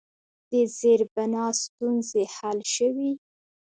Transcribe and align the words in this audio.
د 0.49 0.53
زیربنا 0.77 1.45
ستونزې 1.63 2.23
حل 2.35 2.59
شوي؟ 2.75 3.11